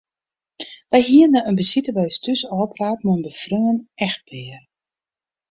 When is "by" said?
1.95-2.05